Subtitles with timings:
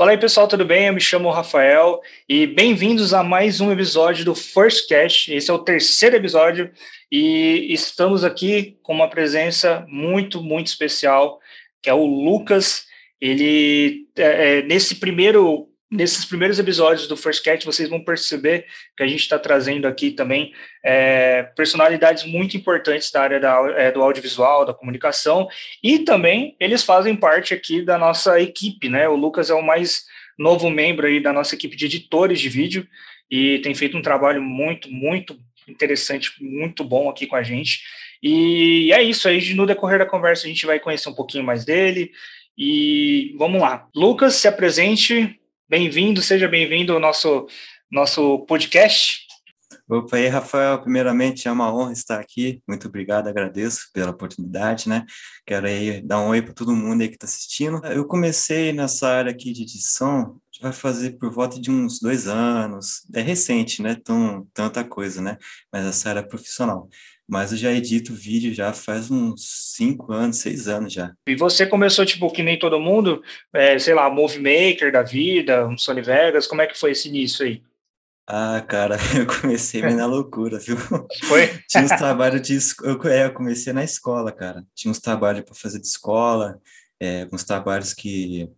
[0.00, 0.86] Fala aí, pessoal, tudo bem?
[0.86, 5.30] Eu me chamo Rafael e bem-vindos a mais um episódio do First Cast.
[5.30, 6.70] Esse é o terceiro episódio
[7.12, 11.38] e estamos aqui com uma presença muito, muito especial,
[11.82, 12.86] que é o Lucas.
[13.20, 18.66] Ele, é, é nesse primeiro nesses primeiros episódios do First Cat, vocês vão perceber
[18.96, 20.52] que a gente está trazendo aqui também
[20.84, 25.48] é, personalidades muito importantes da área da, é, do audiovisual, da comunicação,
[25.82, 29.08] e também eles fazem parte aqui da nossa equipe, né?
[29.08, 30.04] O Lucas é o mais
[30.38, 32.86] novo membro aí da nossa equipe de editores de vídeo
[33.30, 35.36] e tem feito um trabalho muito, muito
[35.68, 37.80] interessante, muito bom aqui com a gente.
[38.22, 41.64] E é isso aí, no decorrer da conversa a gente vai conhecer um pouquinho mais
[41.64, 42.12] dele.
[42.56, 43.88] E vamos lá.
[43.94, 45.39] Lucas, se apresente,
[45.70, 47.46] Bem-vindo, seja bem-vindo ao nosso,
[47.88, 49.20] nosso podcast.
[49.88, 55.06] Opa, aí, Rafael, primeiramente é uma honra estar aqui, muito obrigado, agradeço pela oportunidade, né?
[55.46, 57.80] Quero aí dar um oi para todo mundo aí que está assistindo.
[57.86, 63.06] Eu comecei nessa área aqui de edição, vai fazer por volta de uns dois anos,
[63.14, 63.96] é recente, né?
[64.04, 65.36] Tão, tanta coisa, né?
[65.72, 66.88] Mas essa é profissional
[67.30, 71.12] mas eu já edito vídeo já faz uns cinco anos, seis anos já.
[71.28, 73.22] E você começou, tipo, que nem todo mundo,
[73.54, 77.08] é, sei lá, Movie Maker da vida, um Sony Vegas, como é que foi esse
[77.08, 77.62] início aí?
[78.26, 80.76] Ah, cara, eu comecei na loucura, viu?
[80.76, 81.46] Foi?
[81.70, 82.58] Tinha uns trabalhos de...
[82.82, 84.64] Eu, é, eu comecei na escola, cara.
[84.74, 86.60] Tinha uns trabalhos para fazer de escola,
[86.98, 88.50] é, uns trabalhos que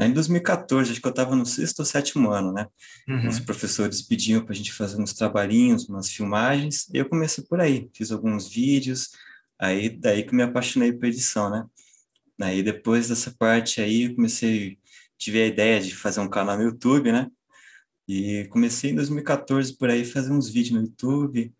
[0.00, 2.66] em 2014, acho que eu estava no sexto ou sétimo ano, né?
[3.08, 3.28] Uhum.
[3.28, 7.60] Os professores pediam para a gente fazer uns trabalhinhos, umas filmagens, e eu comecei por
[7.60, 9.10] aí, fiz alguns vídeos,
[9.58, 11.64] aí daí que me apaixonei por edição, né?
[12.40, 14.78] Aí depois dessa parte aí, eu comecei,
[15.16, 17.28] tive a ideia de fazer um canal no YouTube, né?
[18.06, 21.52] E comecei em 2014 por aí fazer uns vídeos no YouTube,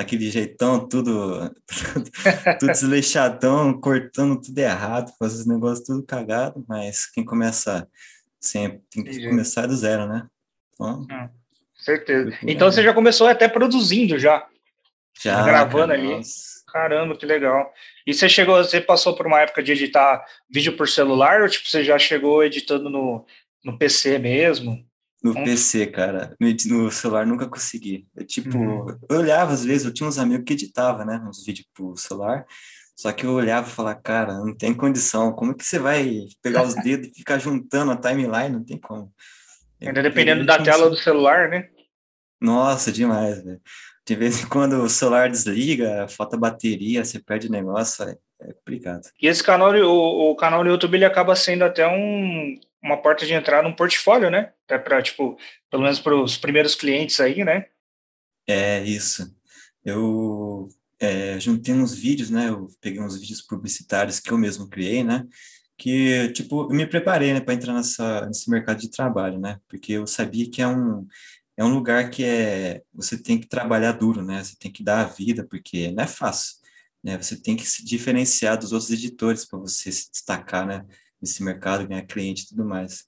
[0.00, 1.54] daquele jeitão, tudo,
[2.58, 7.86] tudo, desleixadão, cortando tudo errado, fazendo os negócios tudo cagado, mas quem começa
[8.40, 9.28] sempre tem que Entendi.
[9.28, 10.26] começar do zero, né?
[10.72, 11.28] Então, hum,
[11.76, 12.36] certeza.
[12.42, 14.46] Então você já começou até produzindo já.
[15.22, 15.42] Já.
[15.42, 16.16] Gravando ali.
[16.16, 16.60] Nossa.
[16.72, 17.72] Caramba, que legal.
[18.06, 21.68] E você chegou, você passou por uma época de editar vídeo por celular ou tipo,
[21.68, 23.26] você já chegou editando no,
[23.62, 24.82] no PC mesmo?
[25.22, 25.44] No hum.
[25.44, 26.34] PC, cara.
[26.40, 28.06] No, celular nunca consegui.
[28.16, 28.98] Eu, tipo, uhum.
[29.08, 31.22] eu olhava às vezes, eu tinha uns amigos que editavam, né?
[31.28, 32.46] Uns vídeos pro celular.
[32.96, 35.32] Só que eu olhava e falava, cara, não tem condição.
[35.32, 38.50] Como é que você vai pegar os dedos e ficar juntando a timeline?
[38.50, 39.10] Não tem como.
[39.80, 41.68] Ainda dependendo da tela do celular, né?
[42.40, 43.60] Nossa, demais, velho.
[44.06, 48.52] De vez em quando o celular desliga, falta bateria, você perde o negócio, é, é
[48.52, 49.02] complicado.
[49.20, 53.26] E esse canal, o, o canal do YouTube, ele acaba sendo até um, uma porta
[53.26, 54.52] de entrada um portfólio, né?
[54.64, 55.38] Até para, tipo,
[55.70, 57.66] pelo menos para os primeiros clientes aí, né?
[58.46, 59.34] É, isso.
[59.84, 60.68] Eu
[60.98, 62.48] é, juntei uns vídeos, né?
[62.48, 65.26] Eu peguei uns vídeos publicitários que eu mesmo criei, né?
[65.76, 69.58] Que, tipo, eu me preparei, né, para entrar nessa, nesse mercado de trabalho, né?
[69.66, 71.06] Porque eu sabia que é um,
[71.56, 74.42] é um lugar que é, você tem que trabalhar duro, né?
[74.44, 76.56] Você tem que dar a vida, porque não é fácil,
[77.02, 77.16] né?
[77.16, 80.84] Você tem que se diferenciar dos outros editores para você se destacar, né?
[81.20, 83.04] Nesse mercado, ganhar cliente e tudo mais.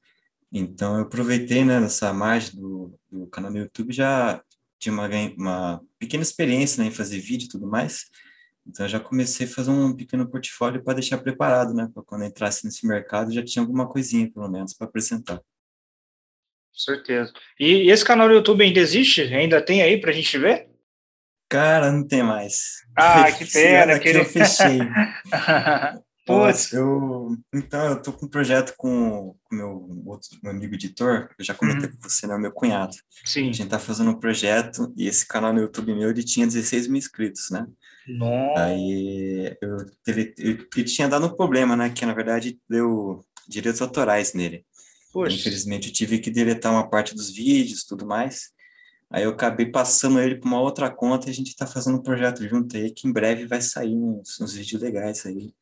[0.53, 4.43] Então, eu aproveitei né, nessa margem do, do canal no YouTube, já
[4.79, 8.07] tinha uma, uma pequena experiência né, em fazer vídeo e tudo mais.
[8.67, 11.89] Então, eu já comecei a fazer um pequeno portfólio para deixar preparado, né?
[11.93, 15.37] Para quando entrasse nesse mercado, já tinha alguma coisinha, pelo menos, para apresentar.
[15.37, 17.33] Com certeza.
[17.59, 19.23] E, e, esse canal no YouTube ainda existe?
[19.23, 20.69] Ainda tem aí para a gente ver?
[21.49, 22.83] Cara, não tem mais.
[22.97, 23.99] Ah, que pena.
[23.99, 24.79] que eu fechei.
[26.25, 26.73] Putz.
[26.73, 31.45] Eu, então, eu tô com um projeto com o meu outro meu amigo editor, eu
[31.45, 31.97] já comentei uhum.
[31.97, 32.35] com você, né?
[32.35, 32.95] O meu cunhado.
[33.25, 33.51] Sim.
[33.51, 36.87] A gente tá fazendo um projeto e esse canal no YouTube meu, ele tinha 16
[36.87, 37.67] mil inscritos, né?
[38.07, 38.65] Nossa.
[38.65, 41.91] Aí eu teve, eu, tinha dado um problema, né?
[41.91, 44.65] Que na verdade deu direitos autorais nele.
[45.13, 45.35] Poxa.
[45.35, 48.53] Infelizmente eu tive que deletar uma parte dos vídeos tudo mais.
[49.11, 52.03] Aí eu acabei passando ele para uma outra conta e a gente está fazendo um
[52.03, 55.53] projeto junto aí que em breve vai sair uns, uns vídeos legais aí.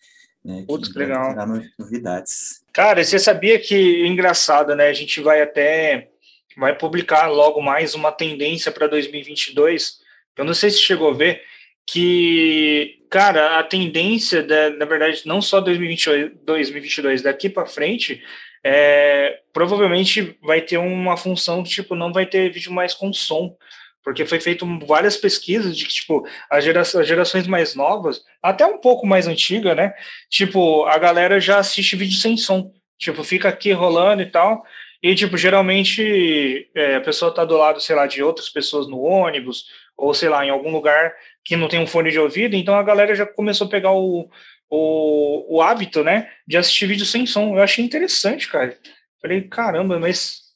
[0.45, 1.35] Né, Putz, que legal.
[1.79, 2.65] novidades.
[2.73, 4.89] Cara, você sabia que engraçado, né?
[4.89, 6.09] A gente vai até
[6.57, 10.01] vai publicar logo mais uma tendência para 2022.
[10.37, 11.43] Eu não sei se chegou a ver
[11.87, 18.23] que, cara, a tendência da, na verdade, não só 2022, 2022 daqui para frente,
[18.65, 23.57] é, provavelmente vai ter uma função tipo não vai ter vídeo mais com som
[24.03, 28.65] porque foi feito várias pesquisas de que, tipo, as, gera as gerações mais novas, até
[28.65, 29.93] um pouco mais antiga, né?
[30.29, 32.73] Tipo, a galera já assiste vídeo sem som.
[32.99, 34.65] Tipo, fica aqui rolando e tal.
[35.03, 39.01] E, tipo, geralmente é, a pessoa tá do lado, sei lá, de outras pessoas no
[39.01, 39.65] ônibus,
[39.97, 41.15] ou sei lá, em algum lugar
[41.45, 44.31] que não tem um fone de ouvido, então a galera já começou a pegar o,
[44.69, 47.57] o, o hábito, né, de assistir vídeo sem som.
[47.57, 48.77] Eu achei interessante, cara.
[49.21, 50.50] Falei, caramba, mas.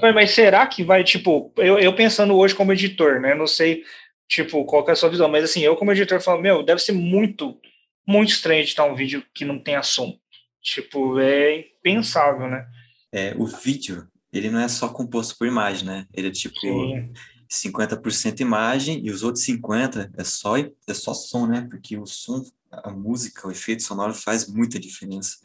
[0.00, 3.34] Mas será que vai, tipo, eu, eu pensando hoje como editor, né?
[3.34, 3.82] Não sei,
[4.28, 6.92] tipo, qual é a sua visão, mas assim, eu como editor falo, meu, deve ser
[6.92, 7.58] muito,
[8.06, 10.16] muito estranho editar um vídeo que não tenha som.
[10.62, 12.66] Tipo, é impensável, né?
[13.12, 16.06] É, o vídeo, ele não é só composto por imagem, né?
[16.12, 17.12] Ele é tipo Sim.
[17.50, 21.66] 50% imagem e os outros 50% é só, é só som, né?
[21.70, 25.36] Porque o som, a música, o efeito sonoro faz muita diferença.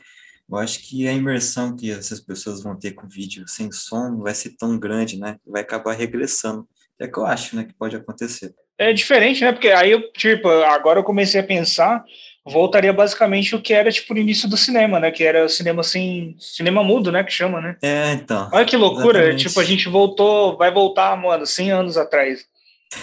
[0.51, 4.21] Eu acho que a imersão que essas pessoas vão ter com vídeo sem som não
[4.21, 5.38] vai ser tão grande, né?
[5.45, 6.68] Vai acabar regressando.
[7.00, 8.53] É que eu acho, né, que pode acontecer.
[8.77, 9.51] É diferente, né?
[9.51, 12.03] Porque aí eu, tipo, agora eu comecei a pensar
[12.45, 15.12] voltaria basicamente o que era tipo no início do cinema, né?
[15.12, 17.24] Que era o cinema assim, cinema mudo, né?
[17.24, 17.77] Que chama, né?
[17.81, 18.50] É, então.
[18.51, 19.48] Olha que loucura, exatamente.
[19.48, 22.45] tipo, a gente voltou, vai voltar, mano, 100 anos atrás.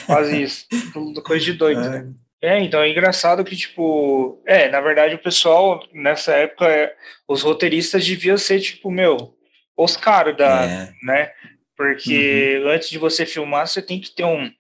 [0.07, 0.67] Quase isso.
[1.25, 1.81] coisa de doido.
[1.81, 1.89] É.
[1.89, 2.13] Né?
[2.41, 6.95] É, então é engraçado que, tipo, é, na verdade o pessoal, nessa época, é,
[7.27, 9.35] os roteiristas deviam ser, tipo, meu,
[9.77, 10.93] os caras da, é.
[11.03, 11.33] né?
[11.77, 12.71] Porque uhum.
[12.71, 14.51] antes de você filmar, você tem que ter um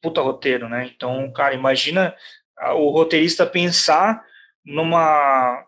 [0.00, 0.90] puta roteiro, né?
[0.94, 2.14] Então, cara, imagina
[2.74, 4.24] o roteirista pensar
[4.64, 5.64] numa,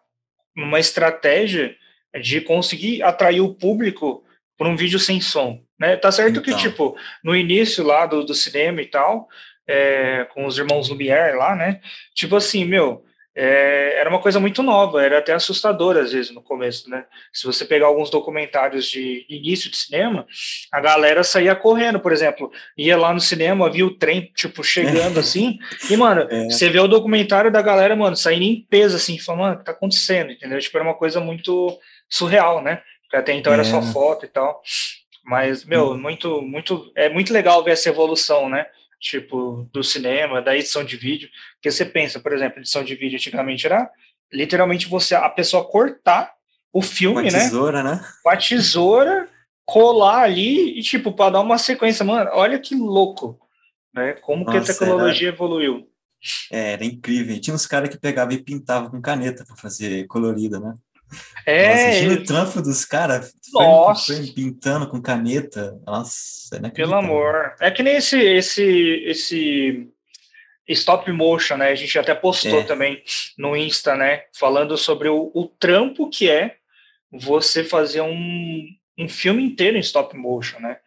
[0.54, 1.76] numa estratégia
[2.20, 4.24] de conseguir atrair o público
[4.58, 5.62] por um vídeo sem som.
[5.78, 5.96] Né?
[5.96, 6.42] Tá certo então.
[6.42, 9.28] que, tipo, no início lá do, do cinema e tal,
[9.70, 11.80] é, com os irmãos Lumière lá, né?
[12.12, 13.04] Tipo assim, meu,
[13.36, 17.04] é, era uma coisa muito nova, era até assustador às vezes no começo, né?
[17.32, 20.26] Se você pegar alguns documentários de início de cinema,
[20.72, 25.20] a galera saía correndo, por exemplo, ia lá no cinema, via o trem, tipo, chegando
[25.20, 25.58] assim,
[25.88, 26.46] e, mano, é.
[26.46, 29.64] você vê o documentário da galera, mano, saindo em peso, assim, falando, mano, o que
[29.64, 30.58] tá acontecendo, entendeu?
[30.58, 31.78] Tipo, era uma coisa muito
[32.08, 32.82] surreal, né?
[33.02, 33.82] Porque até então era só é.
[33.92, 34.60] foto e tal.
[35.24, 35.98] Mas, meu, hum.
[35.98, 38.66] muito, muito, é muito legal ver essa evolução, né?
[39.00, 41.28] Tipo, do cinema, da edição de vídeo.
[41.54, 43.90] Porque você pensa, por exemplo, edição de vídeo antigamente era
[44.32, 46.32] literalmente você, a pessoa cortar
[46.72, 47.30] o filme, né?
[47.30, 47.94] Com a tesoura, né?
[47.94, 48.08] né?
[48.22, 49.28] Com a tesoura,
[49.64, 52.04] colar ali e, tipo, para dar uma sequência.
[52.04, 53.40] Mano, olha que louco,
[53.92, 54.12] né?
[54.12, 55.36] Como Nossa, que a tecnologia era...
[55.36, 55.88] evoluiu.
[56.52, 57.40] É, era incrível.
[57.40, 60.74] Tinha uns caras que pegavam e pintavam com caneta para fazer colorida, né?
[61.46, 62.02] É.
[62.02, 64.14] Nossa, o trampo dos caras Nossa.
[64.34, 65.78] pintando com caneta.
[65.86, 67.54] Nossa, é Pelo amor.
[67.60, 69.88] É que nem esse, esse, esse
[70.68, 71.68] stop motion, né?
[71.68, 72.64] A gente até postou é.
[72.64, 73.02] também
[73.36, 74.24] no Insta, né?
[74.38, 76.56] Falando sobre o, o trampo que é
[77.10, 78.66] você fazer um,
[78.98, 80.78] um filme inteiro em stop motion, né?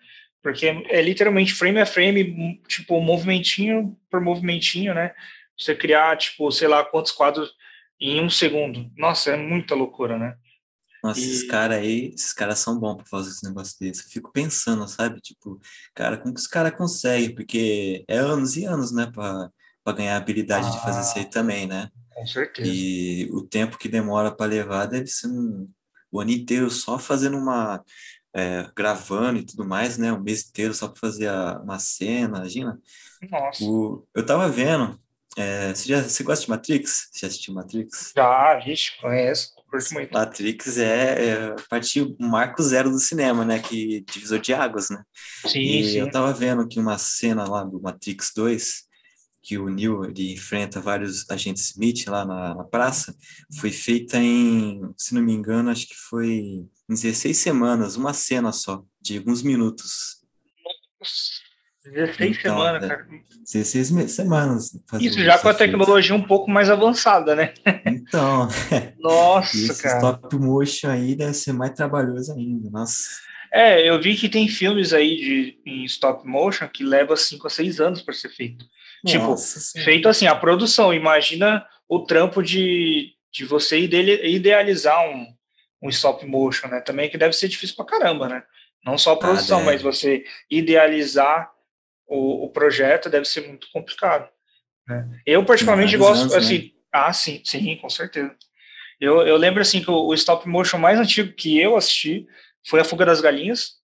[0.42, 5.14] Porque é literalmente frame a frame, tipo, movimentinho por movimentinho, né?
[5.58, 7.54] Você criar, tipo, sei lá quantos quadros
[8.04, 8.92] em um segundo.
[8.98, 10.36] Nossa, é muita loucura, né?
[11.02, 11.24] Nossa, e...
[11.24, 14.04] esses caras aí, esses caras são bons para fazer esse negócio desse.
[14.04, 15.22] Eu fico pensando, sabe?
[15.22, 15.60] Tipo,
[15.94, 17.34] cara, como que os caras conseguem?
[17.34, 19.50] Porque é anos e anos, né, para
[19.96, 21.90] ganhar a habilidade ah, de fazer isso aí ah, também, né?
[22.14, 22.70] Com certeza.
[22.70, 25.70] E o tempo que demora para levar deve ser um,
[26.12, 27.84] o ano inteiro só fazendo uma.
[28.36, 30.12] É, gravando e tudo mais, né?
[30.12, 32.80] Um mês inteiro só para fazer a, uma cena, imagina.
[33.30, 33.64] Nossa.
[33.64, 35.00] O, eu tava vendo
[35.36, 37.10] é, você, já, você gosta de Matrix?
[37.12, 38.14] Você já assistiu Matrix?
[38.16, 40.14] Já, vixe, conheço, curto muito.
[40.14, 43.60] Matrix é, é partiu o marco zero do cinema, né?
[43.60, 45.04] Que divisor de águas, né?
[45.48, 45.98] Sim, e sim.
[45.98, 48.84] eu tava vendo que uma cena lá do Matrix 2,
[49.42, 53.16] que o Neo ele enfrenta vários agentes Smith lá na, na praça,
[53.60, 56.30] foi feita em, se não me engano, acho que foi
[56.90, 60.24] em 16 semanas, uma cena só, de alguns minutos.
[61.00, 61.43] Nossa.
[61.86, 63.08] 16 então, semanas, é, cara.
[63.52, 64.72] 16 semanas.
[65.02, 67.54] Isso já com a tecnologia um pouco mais avançada, né?
[67.86, 68.48] Então.
[69.00, 69.98] Nossa, esse cara.
[69.98, 73.22] stop motion aí deve ser mais trabalhoso ainda, nossa.
[73.54, 77.50] É, eu vi que tem filmes aí de, em stop motion que leva 5 a
[77.50, 78.66] 6 anos para ser feito.
[79.06, 79.80] Tipo, nossa, tipo, sim.
[79.82, 80.94] feito assim, a produção.
[80.94, 85.28] Imagina o trampo de, de você idealizar um,
[85.84, 86.82] um stop motion, né?
[86.82, 88.44] Também que deve ser difícil pra caramba, né?
[88.84, 91.50] Não só a produção, ah, mas você idealizar
[92.08, 94.30] o, o projeto deve ser muito complicado.
[94.88, 95.22] Né?
[95.26, 96.40] Eu, particularmente, gosto, anos, né?
[96.40, 96.72] assim, né?
[96.92, 98.36] ah, sim, sim, com certeza.
[99.00, 102.28] Eu, eu lembro, assim, que o, o stop motion mais antigo que eu assisti
[102.66, 103.84] foi A Fuga das Galinhas,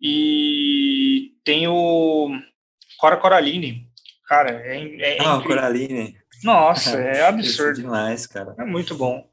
[0.00, 2.30] e tem o
[2.98, 3.86] Cora Coraline.
[4.26, 6.16] Cara, é, é Ah, Coraline.
[6.42, 7.80] Nossa, é absurdo.
[7.80, 8.54] é demais, cara.
[8.58, 9.28] É muito bom.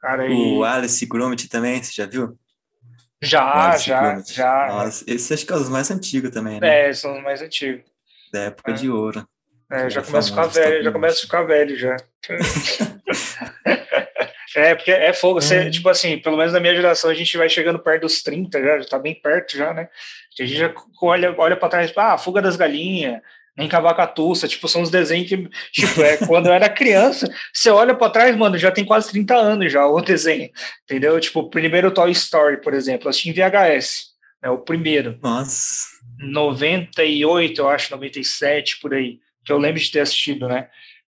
[0.00, 0.66] Cara, o e...
[0.66, 2.36] Alice Gromit também, você já viu?
[3.22, 4.66] Já, já, já.
[4.68, 6.88] Nossa, esse acho que é os mais antigos também, né?
[6.88, 7.84] É, são os mais antigos.
[8.32, 8.74] Da época é.
[8.74, 9.24] de ouro.
[9.70, 11.96] É, já começa a ficar velho, já começa a ficar velho já.
[14.56, 15.40] é, porque é fogo.
[15.40, 15.70] Você, é.
[15.70, 18.80] Tipo assim, pelo menos na minha geração, a gente vai chegando perto dos 30 já,
[18.80, 19.88] já tá bem perto já, né?
[20.38, 23.20] A gente já olha, olha para trás, ah, fuga das galinhas,
[23.56, 27.94] nem Cavacatuça, tipo, são os desenhos que, tipo, é, quando eu era criança, você olha
[27.94, 30.50] para trás, mano, já tem quase 30 anos já o desenho,
[30.84, 31.18] entendeu?
[31.20, 35.18] Tipo, o primeiro Toy Story, por exemplo, assisti em VHS, né, o primeiro.
[35.22, 35.86] Nossa.
[36.18, 40.68] 98, eu acho, 97, por aí, que eu lembro de ter assistido, né?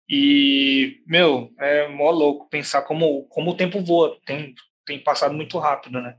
[0.08, 4.54] E, meu, é mó louco pensar como, como o tempo voa, tem,
[4.84, 6.16] tem passado muito rápido, né?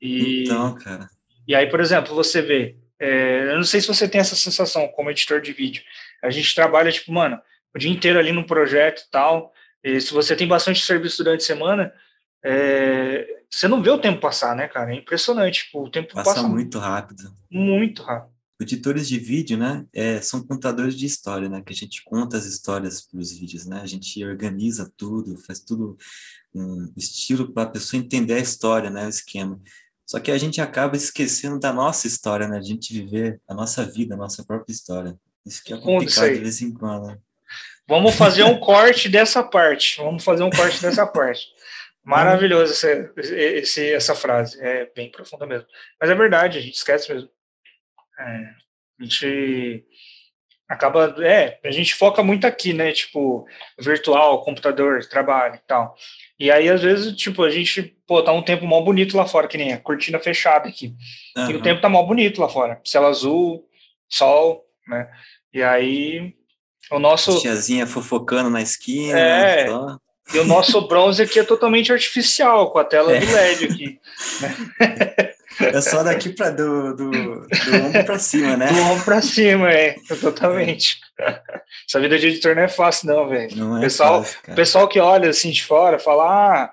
[0.00, 1.08] E, então, cara.
[1.46, 4.88] E aí, por exemplo, você vê, é, eu não sei se você tem essa sensação
[4.88, 5.82] como editor de vídeo.
[6.22, 7.38] A gente trabalha, tipo, mano,
[7.74, 9.52] o dia inteiro ali no projeto e tal.
[9.82, 11.92] E se você tem bastante serviço durante a semana,
[12.42, 14.90] é, você não vê o tempo passar, né, cara?
[14.90, 15.64] É impressionante.
[15.64, 17.30] Tipo, o tempo passa, passa muito rápido.
[17.50, 18.32] Muito rápido.
[18.58, 22.46] Editores de vídeo, né, é, são contadores de história, né, que a gente conta as
[22.46, 25.98] histórias para os vídeos, né, a gente organiza tudo, faz tudo
[26.54, 29.60] um estilo para a pessoa entender a história, né, o esquema.
[30.06, 32.58] Só que a gente acaba esquecendo da nossa história, né?
[32.58, 35.16] A gente viver a nossa vida, a nossa própria história.
[35.46, 37.08] Isso que é complicado de vez em quando.
[37.08, 37.18] Né?
[37.88, 39.96] Vamos fazer um corte dessa parte.
[39.98, 41.46] Vamos fazer um corte dessa parte.
[42.02, 44.60] Maravilhoso essa, esse, essa frase.
[44.60, 45.66] É bem profunda mesmo.
[46.00, 47.30] Mas é verdade, a gente esquece mesmo.
[48.18, 48.24] É,
[49.00, 49.84] a gente
[50.68, 51.14] acaba.
[51.20, 52.92] É, a gente foca muito aqui, né?
[52.92, 53.46] Tipo,
[53.78, 55.94] virtual, computador, trabalho e tal.
[56.38, 59.46] E aí, às vezes, tipo, a gente, pô, tá um tempo mal bonito lá fora,
[59.46, 60.94] que nem a cortina fechada aqui.
[61.36, 61.50] Uhum.
[61.50, 62.80] E o tempo tá mal bonito lá fora.
[62.84, 63.64] Céu azul,
[64.08, 65.08] sol, né?
[65.52, 66.34] E aí,
[66.90, 67.40] o nosso...
[67.40, 69.18] Tiazinha fofocando na esquina.
[69.18, 69.98] É, só.
[70.34, 73.20] e o nosso bronze aqui é totalmente artificial, com a tela é.
[73.20, 74.00] do LED aqui.
[74.40, 75.30] Né?
[75.60, 78.66] É só daqui para do, do, do ombro para cima, né?
[78.72, 80.98] Do ombro para cima, é, totalmente.
[81.88, 83.56] Essa vida de editor não é fácil, não, velho.
[83.56, 86.70] Não é pessoal, fácil, pessoal que olha assim de fora fala: ah,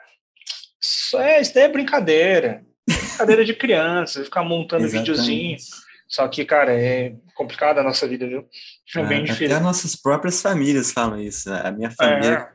[0.82, 2.64] isso, é, isso daí é brincadeira.
[2.88, 5.58] Brincadeira de criança, ficar montando videozinho.
[6.12, 8.46] Só que, cara, é complicada a nossa vida, viu?
[8.94, 9.56] É, é bem difícil.
[9.56, 11.50] Até nossas próprias famílias falam isso.
[11.50, 11.62] Né?
[11.64, 12.50] A minha família, é.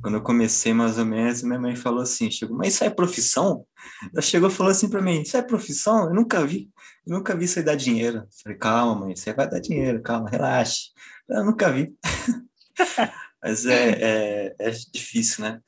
[0.00, 3.66] quando eu comecei mais ou menos, minha mãe falou assim: chegou, mas isso é profissão?
[4.12, 6.04] Ela chegou e falou assim para mim: Isso é profissão?
[6.04, 6.70] Eu nunca vi.
[7.04, 8.18] Eu nunca vi isso aí dar dinheiro.
[8.18, 10.90] Eu falei: Calma, mãe, você vai dar dinheiro, calma, relaxe.
[11.28, 11.92] Eu nunca vi.
[13.42, 15.60] Mas é, é, é, difícil, né?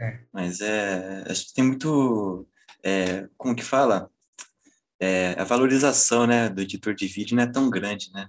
[0.00, 0.18] É.
[0.32, 2.48] Mas é, acho que tem muito.
[2.82, 4.08] É, como que fala?
[5.00, 8.28] É, a valorização né, do editor de vídeo não é tão grande, né?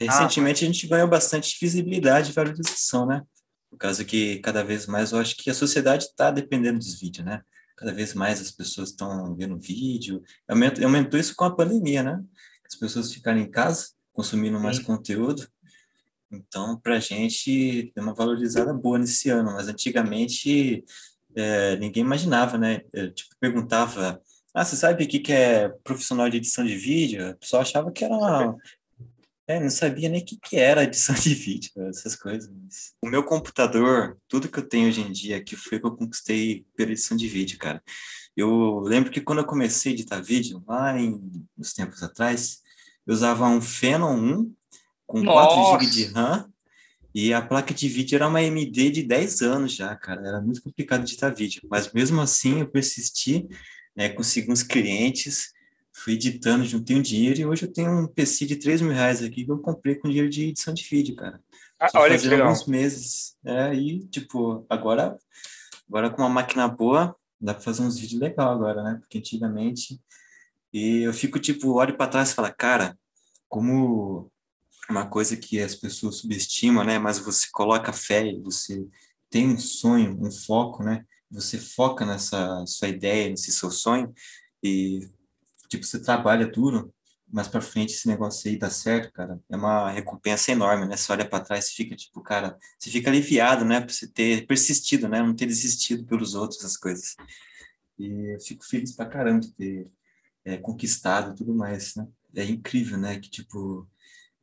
[0.00, 3.22] Recentemente ah, a gente ganhou bastante visibilidade e valorização, né?
[3.70, 7.26] Por causa que cada vez mais eu acho que a sociedade está dependendo dos vídeos,
[7.26, 7.42] né?
[7.76, 10.22] cada vez mais as pessoas estão vendo vídeo.
[10.48, 12.24] Aumentou, aumentou isso com a pandemia, né?
[12.66, 14.84] As pessoas ficaram em casa, consumindo mais Sim.
[14.84, 15.46] conteúdo.
[16.32, 20.84] Então, para a gente, deu uma valorizada boa nesse ano, mas antigamente
[21.36, 22.80] é, ninguém imaginava, né?
[22.92, 24.20] Eu, tipo, perguntava,
[24.56, 27.30] ah, você sabe o que, que é profissional de edição de vídeo?
[27.30, 28.56] O pessoal achava que era uma,
[29.46, 32.50] é, não sabia nem o que, que era edição de vídeo, essas coisas.
[33.02, 36.64] O meu computador, tudo que eu tenho hoje em dia, que foi que eu conquistei
[36.74, 37.82] pela edição de vídeo, cara.
[38.34, 41.20] Eu lembro que quando eu comecei a editar vídeo, lá em,
[41.54, 42.62] nos tempos atrás,
[43.06, 44.54] eu usava um Phenom 1
[45.06, 45.54] com Nossa.
[45.54, 46.50] 4 GB de RAM
[47.14, 50.26] e a placa de vídeo era uma AMD de 10 anos já, cara.
[50.26, 53.46] Era muito complicado editar vídeo, mas mesmo assim eu persisti,
[53.96, 55.54] né, consegui uns clientes
[55.96, 59.22] fui editando, juntei um dinheiro e hoje eu tenho um PC de 3 mil reais
[59.22, 61.40] aqui que eu comprei com dinheiro de edição de vídeo, cara.
[61.80, 62.48] Ah, olha que legal.
[62.48, 63.34] alguns meses.
[63.42, 65.16] É, e, tipo, agora,
[65.88, 68.98] agora com uma máquina boa, dá para fazer uns vídeos legal agora, né?
[69.00, 69.98] Porque antigamente.
[70.70, 72.98] E eu fico, tipo, olho para trás e falo, cara,
[73.48, 74.30] como
[74.90, 76.98] uma coisa que as pessoas subestimam, né?
[76.98, 78.86] Mas você coloca fé, você
[79.30, 81.04] tem um sonho, um foco, né?
[81.30, 84.12] Você foca nessa sua ideia, nesse seu sonho,
[84.62, 85.08] e
[85.68, 86.92] tipo, você trabalha duro,
[87.28, 90.96] mas para frente esse negócio aí dá certo, cara, é uma recompensa enorme, né?
[90.96, 94.46] Você olha para trás e fica tipo, cara, você fica aliviado, né, por você ter
[94.46, 97.16] persistido, né, não ter desistido pelos outros as coisas.
[97.98, 99.90] E eu fico feliz pra caramba de ter
[100.44, 102.06] é, conquistado tudo mais, né?
[102.34, 103.88] É incrível, né, que tipo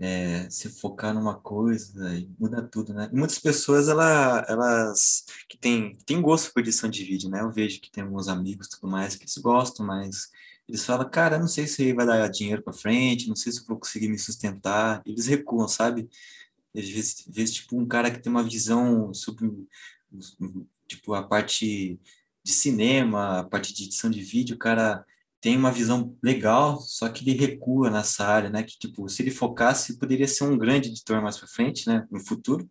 [0.04, 3.10] é, se focar numa coisa e muda tudo, né?
[3.12, 7.40] E muitas pessoas, ela, elas que têm, tem gosto por edição de vídeo, né?
[7.40, 10.30] Eu vejo que tem alguns amigos tudo mais que eles gostam, mas
[10.68, 13.80] eles falam, cara, não sei se vai dar dinheiro para frente, não sei se vou
[13.80, 15.02] conseguir me sustentar.
[15.06, 16.10] Eles recuam, sabe?
[16.76, 19.50] Às vezes, vezes, tipo, um cara que tem uma visão sobre,
[20.86, 21.98] tipo, a parte
[22.44, 25.06] de cinema, a parte de edição de vídeo, o cara
[25.44, 28.64] tem uma visão legal, só que ele recua nessa área, né?
[28.64, 32.08] Que, tipo, se ele focasse, poderia ser um grande editor mais para frente, né?
[32.10, 32.66] No futuro.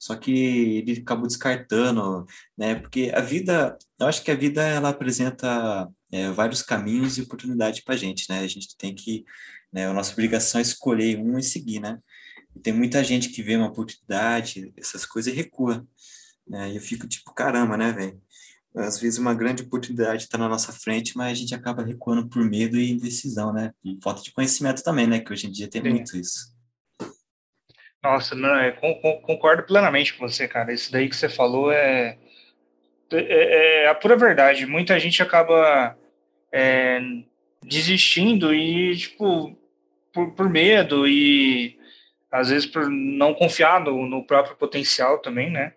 [0.00, 2.74] Só que ele acabou descartando, né?
[2.74, 7.84] Porque a vida, eu acho que a vida, ela apresenta é, vários caminhos e oportunidades
[7.84, 8.40] para a gente, né?
[8.40, 9.24] A gente tem que,
[9.72, 12.00] né, a nossa obrigação é escolher um e seguir, né?
[12.64, 15.86] tem muita gente que vê uma oportunidade, essas coisas e recua.
[16.46, 16.72] Né?
[16.72, 18.20] E eu fico tipo, caramba, né, velho?
[18.78, 22.44] Às vezes uma grande oportunidade está na nossa frente, mas a gente acaba recuando por
[22.44, 23.72] medo e indecisão, né?
[23.84, 25.18] E falta de conhecimento também, né?
[25.18, 25.90] Que hoje em dia tem Sim.
[25.90, 26.56] muito isso.
[28.02, 30.72] Nossa, não, é, concordo plenamente com você, cara.
[30.72, 32.16] Isso daí que você falou é,
[33.10, 34.64] é, é, é a pura verdade.
[34.66, 35.96] Muita gente acaba
[36.52, 37.00] é,
[37.62, 39.56] desistindo e, tipo,
[40.12, 41.76] por, por medo e
[42.30, 45.72] às vezes por não confiar no, no próprio potencial também, né?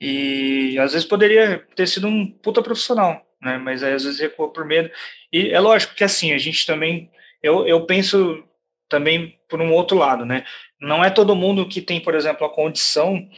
[0.00, 3.58] E às vezes poderia ter sido um puta profissional, né?
[3.58, 4.90] Mas aí às vezes recua por medo.
[5.32, 7.10] E é lógico que assim, a gente também.
[7.42, 8.42] Eu, eu penso
[8.88, 10.44] também por um outro lado, né?
[10.80, 13.28] Não é todo mundo que tem, por exemplo, a condição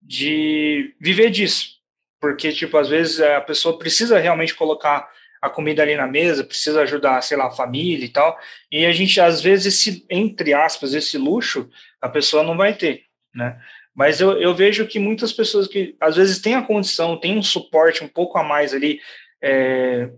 [0.00, 1.80] de viver disso.
[2.20, 6.82] Porque, tipo, às vezes a pessoa precisa realmente colocar a comida ali na mesa, precisa
[6.82, 8.38] ajudar, sei lá, a família e tal.
[8.70, 11.68] E a gente, às vezes, esse, entre aspas, esse luxo,
[12.00, 13.02] a pessoa não vai ter,
[13.34, 13.60] né?
[13.94, 17.42] Mas eu, eu vejo que muitas pessoas que, às vezes, têm a condição, têm um
[17.42, 19.00] suporte um pouco a mais ali
[19.42, 20.10] é,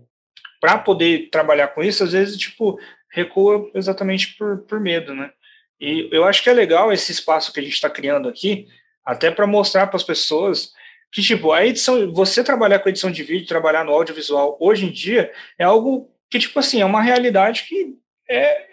[0.61, 2.79] para poder trabalhar com isso, às vezes, tipo,
[3.11, 5.31] recua exatamente por, por medo, né?
[5.79, 8.67] E eu acho que é legal esse espaço que a gente está criando aqui,
[9.03, 10.73] até para mostrar para as pessoas
[11.11, 14.91] que, tipo, a edição, você trabalhar com edição de vídeo, trabalhar no audiovisual hoje em
[14.91, 17.95] dia é algo que, tipo assim, é uma realidade que
[18.29, 18.65] é,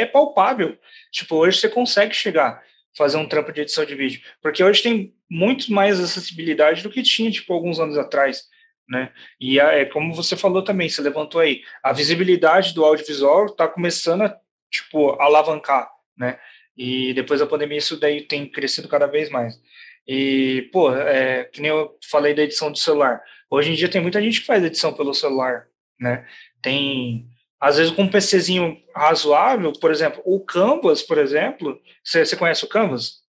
[0.00, 0.76] é palpável.
[1.12, 2.62] Tipo, hoje você consegue chegar,
[2.96, 7.02] fazer um trampo de edição de vídeo, porque hoje tem muito mais acessibilidade do que
[7.02, 8.44] tinha, tipo, alguns anos atrás,
[8.88, 9.12] né?
[9.40, 14.22] E é como você falou também, você levantou aí, a visibilidade do audiovisual está começando
[14.22, 14.36] a,
[14.70, 16.38] tipo, alavancar, né?
[16.76, 19.60] E depois da pandemia isso daí tem crescido cada vez mais.
[20.06, 23.20] E, pô, é, que nem eu falei da edição do celular.
[23.50, 25.66] Hoje em dia tem muita gente que faz edição pelo celular,
[26.00, 26.26] né?
[26.62, 27.28] Tem,
[27.60, 32.64] às vezes, com um PCzinho razoável, por exemplo, o Canvas, por exemplo, você, você conhece
[32.64, 33.22] o Canvas?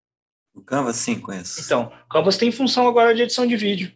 [0.54, 1.60] O Canvas, sim, conheço.
[1.60, 3.92] Então, o Canvas tem função agora de edição de vídeo.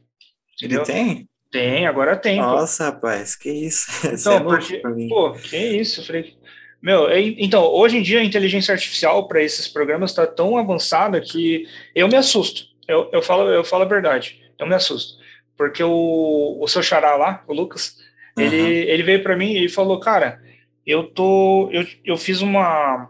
[0.57, 0.83] Entendeu?
[0.83, 1.29] Ele tem?
[1.51, 2.39] Tem, agora tem.
[2.39, 3.07] Nossa, pô.
[3.07, 3.91] rapaz, que isso.
[4.07, 6.37] Então, é porque, pô, que isso, falei,
[6.81, 11.67] meu, então, hoje em dia a inteligência artificial para esses programas está tão avançada que
[11.95, 12.65] eu me assusto.
[12.89, 15.21] Eu, eu, falo, eu falo a verdade, eu me assusto.
[15.57, 17.99] Porque o, o seu xará lá, o Lucas,
[18.41, 18.47] uhum.
[18.47, 20.41] ele, ele veio para mim e falou, cara,
[20.87, 21.69] eu tô.
[21.73, 23.09] Eu, eu fiz uma,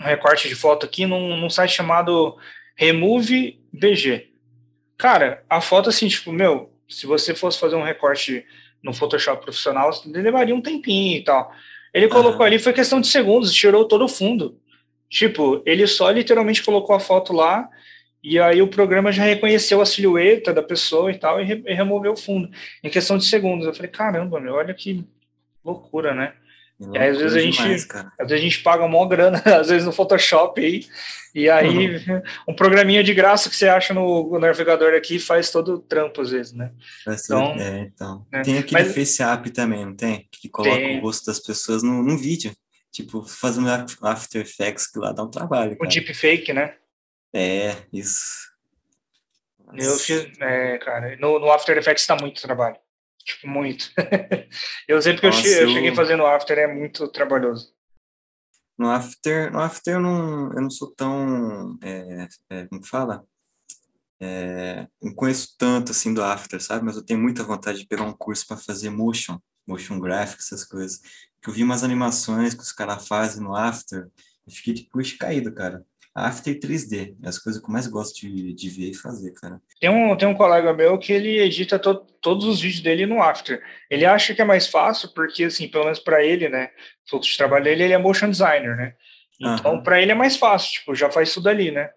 [0.00, 2.36] um recorte de foto aqui num, num site chamado
[2.76, 4.28] Remove BG.
[4.96, 8.44] Cara, a foto assim, tipo, meu, se você fosse fazer um recorte
[8.82, 11.52] no Photoshop profissional, levaria um tempinho e tal.
[11.92, 14.58] Ele colocou ali, foi questão de segundos, tirou todo o fundo.
[15.08, 17.68] Tipo, ele só literalmente colocou a foto lá
[18.22, 21.74] e aí o programa já reconheceu a silhueta da pessoa e tal e, re e
[21.74, 22.50] removeu o fundo
[22.82, 23.66] em questão de segundos.
[23.66, 25.04] Eu falei, caramba, meu, olha que
[25.64, 26.32] loucura, né?
[26.80, 29.68] e aí, às vezes a gente, demais, às vezes a gente paga uma grana, às
[29.68, 30.86] vezes no Photoshop aí,
[31.34, 32.22] e aí uhum.
[32.48, 36.20] um programinha de graça que você acha no, no, navegador aqui faz todo o trampo
[36.20, 36.70] às vezes, né?
[37.06, 38.26] Então, é, então.
[38.32, 38.42] Né?
[38.42, 40.28] Tem aquele Mas, Face App também, não tem?
[40.30, 40.98] Que coloca tem.
[40.98, 42.52] o rosto das pessoas no vídeo.
[42.90, 43.68] Tipo, fazendo
[44.02, 45.76] After Effects, que lá dá um trabalho.
[45.78, 46.74] O deepfake, né?
[47.34, 48.48] É, isso.
[49.58, 49.84] Nossa.
[49.84, 52.76] Eu fiz, é, cara, no, no After Effects dá muito trabalho.
[53.24, 53.92] Tipo, muito.
[54.88, 57.74] eu sempre que Nossa, eu, eu cheguei fazendo After é muito trabalhoso.
[58.78, 63.26] No After, no After eu não, eu não sou tão, é, é, como fala?
[64.20, 66.84] É, não conheço tanto assim do After, sabe?
[66.84, 70.64] Mas eu tenho muita vontade de pegar um curso para fazer motion, motion graphics, essas
[70.64, 71.00] coisas.
[71.42, 74.08] Que eu vi umas animações que os caras fazem no After,
[74.46, 75.84] e fiquei puxa caído, cara.
[76.26, 79.60] After 3D, é as coisas que eu mais gosto de, de ver e fazer, cara.
[79.80, 83.22] Tem um, tem um colega meu que ele edita to, todos os vídeos dele no
[83.22, 83.62] After.
[83.90, 86.70] Ele acha que é mais fácil, porque, assim, pelo menos para ele, né,
[87.06, 88.94] o fluxo de trabalho dele, ele é motion designer, né?
[89.40, 89.82] Então, uhum.
[89.82, 91.90] para ele é mais fácil, tipo, já faz tudo ali, né?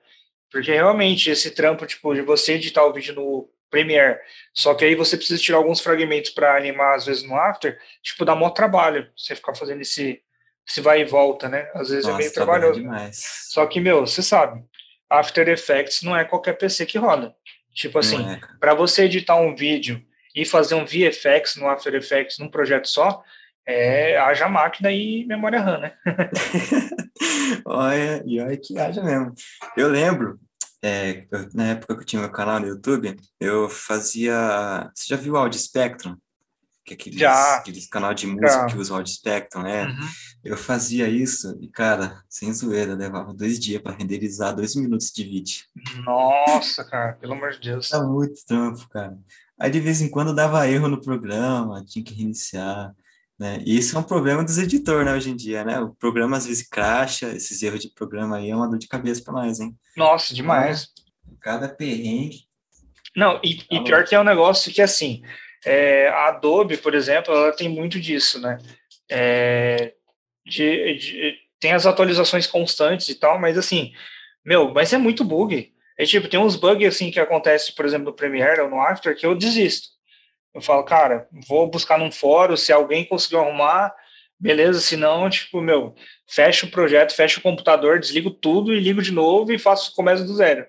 [0.51, 4.19] Porque realmente esse trampo, tipo, de você editar o vídeo no Premiere,
[4.53, 8.25] só que aí você precisa tirar alguns fragmentos para animar, às vezes, no After, tipo,
[8.25, 10.21] dá maior trabalho você ficar fazendo esse
[10.71, 11.69] se vai e volta, né?
[11.73, 12.79] Às vezes Nossa, é meio trabalhoso.
[12.79, 13.21] Demais.
[13.49, 14.63] Só que, meu, você sabe,
[15.10, 17.36] After Effects não é qualquer PC que roda.
[17.73, 18.39] Tipo assim, é.
[18.60, 20.01] para você editar um vídeo
[20.34, 23.21] e fazer um VFX no After Effects num projeto só,
[23.67, 25.93] é haja máquina e memória RAM, né?
[27.65, 29.34] olha, e olha que haja mesmo.
[29.75, 30.39] Eu lembro,
[30.81, 34.89] é, eu, na época que eu tinha meu canal no YouTube, eu fazia.
[34.95, 36.15] Você já viu o Audio Spectrum?
[36.84, 37.58] Que é aqueles, já.
[37.58, 38.65] aqueles canal de música já.
[38.65, 39.86] que usa o Audio Spectrum, né?
[39.86, 40.08] Uhum.
[40.44, 45.24] Eu fazia isso e, cara, sem zoeira, levava dois dias para renderizar dois minutos de
[45.24, 45.63] vídeo.
[46.04, 47.89] Nossa, cara, pelo amor de Deus.
[47.89, 49.15] Tá muito trampo, cara.
[49.60, 52.91] Aí de vez em quando dava erro no programa, tinha que reiniciar.
[53.38, 53.62] Né?
[53.65, 55.80] E isso é um problema dos editores, né, hoje em dia, né?
[55.80, 59.24] O programa às vezes cracha, esses erros de programa aí é uma dor de cabeça
[59.24, 59.76] para nós, hein?
[59.98, 60.89] Nossa, demais.
[61.39, 62.46] Cada perrengue.
[63.15, 65.24] Não, e, e tá pior que é um negócio que, assim,
[65.65, 68.58] é, a Adobe, por exemplo, ela tem muito disso, né?
[69.10, 69.93] É,
[70.45, 73.93] de, de, tem as atualizações constantes e tal, mas assim,
[74.43, 75.71] meu, mas é muito bug.
[75.97, 79.15] É tipo, tem uns bugs assim que acontece, por exemplo, no Premiere ou no After,
[79.15, 79.89] que eu desisto.
[80.54, 83.93] Eu falo, cara, vou buscar num fórum, se alguém conseguiu arrumar,
[84.39, 85.93] beleza, se não, tipo, meu,
[86.28, 90.26] fecha o projeto, fecha o computador, desligo tudo e ligo de novo e faço, começo
[90.26, 90.65] do zero.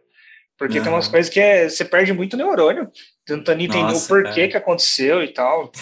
[0.67, 2.89] Porque tem umas coisas que é, você perde muito neurônio,
[3.27, 4.49] tentando entender Nossa, o porquê cara.
[4.49, 5.73] que aconteceu e tal.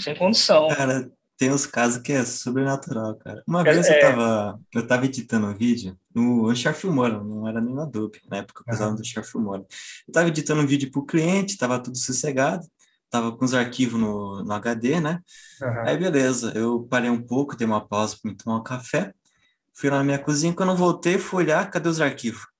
[0.00, 0.68] Sem condição.
[0.68, 3.42] Cara, tem uns casos que é sobrenatural, cara.
[3.44, 3.96] Uma vez é...
[3.96, 8.20] eu, tava, eu tava editando um vídeo no Sharp Filmora, não era nem no Adobe,
[8.30, 8.96] na época eu usava uhum.
[8.96, 9.66] do Sharp Filmora.
[10.06, 12.64] Eu tava editando um vídeo pro cliente, tava tudo sossegado,
[13.10, 15.18] tava com os arquivos no, no HD, né?
[15.60, 15.88] Uhum.
[15.88, 19.12] Aí beleza, eu parei um pouco, dei uma pausa para me tomar um café,
[19.74, 22.51] fui lá na minha cozinha, quando eu voltei, fui olhar, cadê os arquivos?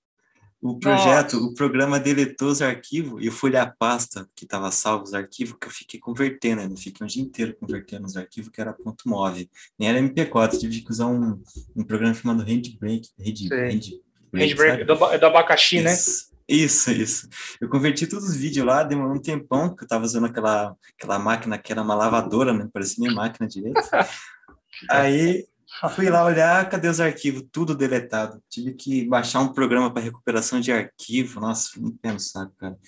[0.62, 1.46] O projeto, Nossa.
[1.48, 5.56] o programa deletou os arquivos e eu fui a pasta que estava salvo os arquivos
[5.60, 9.08] que eu fiquei convertendo, eu fiquei um dia inteiro convertendo os arquivos que era ponto
[9.08, 9.50] .mov.
[9.76, 11.42] Nem era MP4, tive que usar um,
[11.74, 14.00] um programa chamado Handbrake, Handbrake,
[14.32, 15.92] Handbrake do, do abacaxi, né?
[15.92, 16.26] isso.
[16.26, 16.32] né?
[16.48, 17.28] Isso, isso.
[17.60, 21.18] Eu converti todos os vídeos lá, demorou um tempão, que eu tava usando aquela, aquela
[21.18, 22.68] máquina que era uma lavadora, né?
[22.72, 23.80] Parecia minha máquina direito.
[24.88, 25.44] Aí
[25.90, 27.44] Fui lá olhar, cadê os arquivos?
[27.50, 28.42] Tudo deletado.
[28.48, 31.40] Tive que baixar um programa para recuperação de arquivo.
[31.40, 32.78] Nossa, no saco, cara.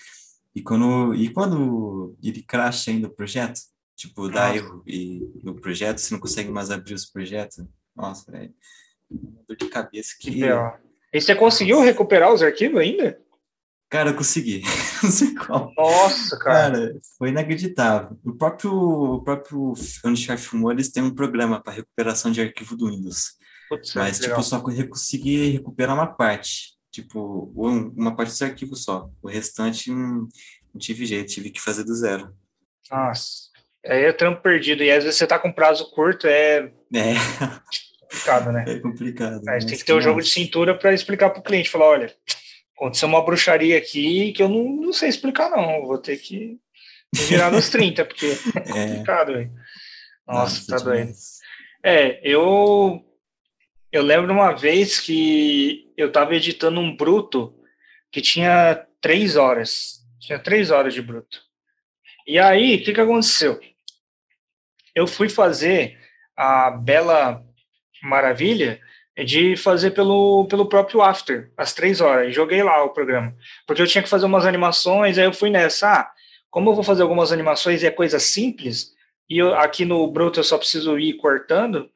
[0.54, 3.60] E quando, e quando ele crasha ainda o projeto,
[3.96, 7.64] tipo, dá erro e no projeto, você não consegue mais abrir os projetos.
[7.94, 8.54] Nossa, velho.
[9.10, 10.30] Dor de cabeça que.
[10.30, 10.44] que
[11.12, 13.20] e você conseguiu recuperar os arquivos ainda?
[13.90, 14.62] Cara, eu consegui.
[15.02, 15.72] não sei como.
[15.76, 16.78] Nossa, cara.
[16.78, 18.18] Cara, foi inacreditável.
[18.24, 22.90] O próprio, o próprio Unisharp Filmou, eles têm um programa para recuperação de arquivo do
[22.90, 23.34] Windows.
[23.68, 24.42] Putz, Mas, tipo, legal.
[24.42, 26.74] só consegui recuperar uma parte.
[26.90, 29.10] Tipo, uma parte dos arquivos só.
[29.22, 30.28] O restante não,
[30.72, 32.32] não tive jeito, tive que fazer do zero.
[32.90, 33.54] Nossa.
[33.86, 34.82] Aí é trampo perdido.
[34.82, 36.70] E às vezes você tá com prazo curto, é.
[36.92, 37.14] É.
[38.00, 38.64] Complicado, né?
[38.68, 39.42] É complicado.
[39.44, 41.68] Mas tem que ter um jogo de cintura para explicar para o cliente.
[41.68, 42.14] Falar, olha,
[42.76, 45.86] aconteceu uma bruxaria aqui que eu não, não sei explicar, não.
[45.86, 46.58] vou ter que
[47.12, 48.30] virar nos 30, porque é,
[48.82, 49.52] é complicado, velho.
[50.26, 51.12] Nossa, Nossa, tá doendo.
[51.82, 53.04] É, eu
[53.92, 57.54] eu lembro uma vez que eu tava editando um bruto
[58.10, 60.04] que tinha três horas.
[60.18, 61.40] Tinha três horas de bruto.
[62.26, 63.60] E aí, o que, que aconteceu?
[64.94, 65.96] Eu fui fazer
[66.36, 67.44] a Bela
[68.02, 68.80] Maravilha
[69.22, 72.34] de fazer pelo, pelo próprio After, às três horas.
[72.34, 73.34] Joguei lá o programa.
[73.66, 75.88] Porque eu tinha que fazer umas animações, aí eu fui nessa.
[75.88, 76.10] Ah,
[76.50, 78.92] como eu vou fazer algumas animações e é coisa simples,
[79.28, 81.88] e eu, aqui no Bruto eu só preciso ir cortando,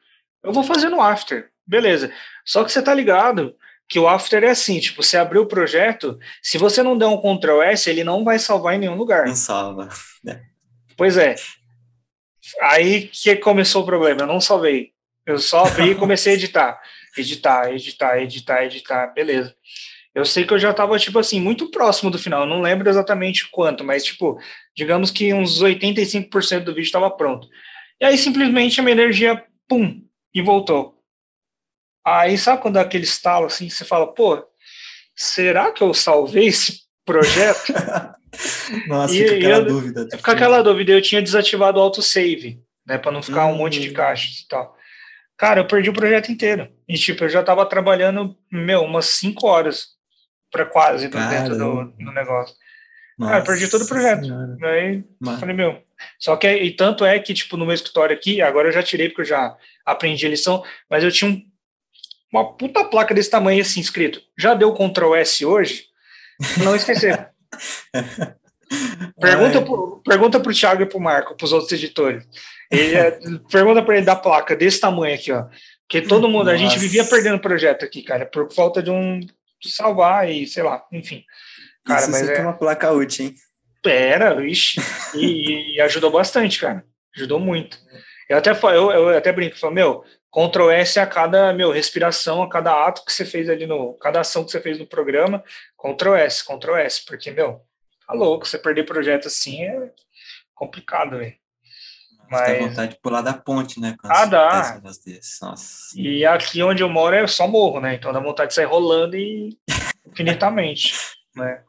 [0.43, 1.51] eu vou fazer no After.
[1.67, 2.13] Beleza.
[2.45, 3.55] Só que você tá ligado
[3.89, 7.17] que o After é assim, tipo, você abriu o projeto, se você não der um
[7.17, 9.27] Ctrl S, ele não vai salvar em nenhum lugar.
[9.27, 9.89] Não salva.
[10.27, 10.41] É.
[10.97, 11.35] Pois é.
[12.63, 14.93] Aí que começou o problema, eu não salvei.
[15.27, 16.81] Eu só abri e comecei a editar
[17.21, 19.55] editar, editar, editar, editar, beleza.
[20.15, 23.49] Eu sei que eu já estava, tipo assim, muito próximo do final, não lembro exatamente
[23.51, 24.39] quanto, mas, tipo,
[24.77, 27.49] digamos que uns 85% do vídeo estava pronto.
[28.01, 30.03] E aí, simplesmente, a minha energia, pum,
[30.35, 30.99] e voltou.
[32.05, 34.43] Aí, sabe quando dá aquele estalo, assim, você fala, pô,
[35.15, 37.73] será que eu salvei esse projeto?
[38.89, 40.09] Nossa, e, fica aquela eu, dúvida.
[40.17, 43.53] Fica aquela dúvida, eu tinha desativado o autosave, né, para não ficar hum.
[43.53, 44.78] um monte de caixas e tal.
[45.39, 46.69] Cara, eu perdi o projeto inteiro.
[46.89, 49.91] E, tipo, eu já tava trabalhando, meu, umas cinco horas
[50.51, 52.57] para quase dentro do, do negócio.
[53.17, 54.25] Nossa Cara, perdi todo o projeto.
[54.25, 54.57] Senhora.
[54.63, 55.39] Aí, Mas...
[55.39, 55.81] falei, meu.
[56.19, 59.09] Só que, e tanto é que, tipo, no meu escritório aqui, agora eu já tirei
[59.09, 61.45] porque eu já aprendi a lição, mas eu tinha um,
[62.33, 64.21] uma puta placa desse tamanho assim, escrito.
[64.37, 65.87] Já deu Ctrl S hoje?
[66.65, 67.31] Não esquecer.
[69.21, 72.25] pergunta, pro, pergunta pro Thiago e pro Marco, pros outros editores.
[72.71, 73.19] Ele é,
[73.51, 75.47] pergunta para ele da placa desse tamanho aqui, ó.
[75.89, 76.53] Porque todo mundo, Nossa.
[76.53, 79.21] a gente vivia perdendo projeto aqui, cara, por falta de um
[79.63, 81.25] salvar e sei lá, enfim.
[81.85, 83.35] Cara, Isso mas é uma placa útil, hein?
[83.87, 84.81] Era, ixi,
[85.15, 86.85] e, e, ajudou bastante, cara.
[87.17, 87.79] Ajudou muito.
[88.29, 92.51] Eu até eu, eu até brinco, falo, meu, Ctrl S a cada, meu, respiração, a
[92.51, 95.43] cada ato que você fez ali no, cada ação que você fez no programa,
[95.79, 97.63] Ctrl S, Ctrl S, porque, meu,
[98.09, 99.93] tá louco, você perder projeto assim é
[100.55, 101.37] complicado, velho.
[102.31, 102.59] Mas...
[102.59, 103.97] Dá vontade de pular da ponte, né?
[104.05, 104.81] Ah, dá.
[105.97, 107.95] E aqui onde eu moro é só morro, né?
[107.95, 109.57] Então dá vontade de sair rolando e
[110.07, 110.95] infinitamente,
[111.35, 111.63] né?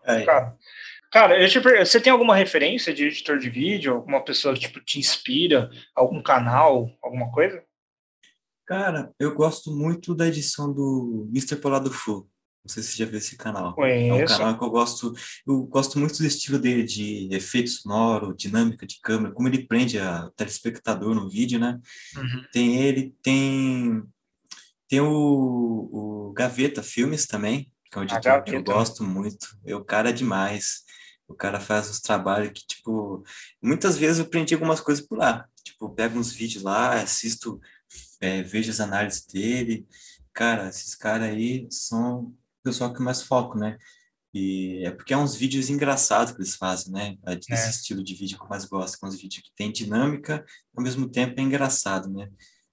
[1.11, 3.95] Cara, eu te, você tem alguma referência de editor de vídeo?
[3.95, 5.69] Alguma pessoa que tipo, te inspira?
[5.95, 6.89] Algum canal?
[7.01, 7.63] Alguma coisa?
[8.67, 11.55] Cara, eu gosto muito da edição do Mr.
[11.55, 12.29] Polado Full.
[12.69, 13.73] Não sei se você já viu esse canal.
[13.73, 14.13] Conheço.
[14.13, 15.15] É um canal que eu gosto,
[15.47, 19.97] eu gosto muito do estilo dele, de efeito sonoro, dinâmica de câmera, como ele prende
[19.97, 21.79] a, o telespectador no vídeo, né?
[22.15, 22.45] Uhum.
[22.53, 24.03] Tem ele, tem,
[24.87, 25.89] tem o,
[26.29, 29.47] o Gaveta Filmes também, que é um editor que eu gosto muito.
[29.65, 30.83] E o cara é demais.
[31.27, 33.23] O cara faz uns trabalhos que, tipo,
[33.59, 35.43] muitas vezes eu aprendi algumas coisas por lá.
[35.63, 37.59] Tipo, eu pego uns vídeos lá, assisto,
[38.21, 39.87] é, vejo as análises dele.
[40.31, 42.31] Cara, esses caras aí são
[42.63, 43.77] pessoal que mais foco, né?
[44.33, 47.15] E é porque é uns vídeos engraçados que eles fazem, né?
[47.25, 47.69] É esse é.
[47.69, 50.45] estilo de vídeo que eu mais gosto, com os vídeos que tem dinâmica,
[50.75, 52.29] ao mesmo tempo é engraçado, né?